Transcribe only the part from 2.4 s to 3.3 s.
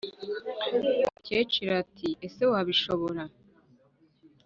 wabishobora,